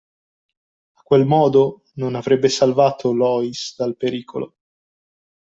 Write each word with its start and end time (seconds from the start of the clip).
A 0.97 1.01
quel 1.03 1.25
modo, 1.27 1.83
non 1.97 2.15
avrebbe 2.15 2.49
salvato 2.49 3.13
Loïs 3.13 3.75
dal 3.77 3.95
pericolo. 3.97 4.55